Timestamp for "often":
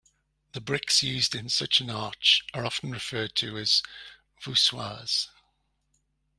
2.65-2.89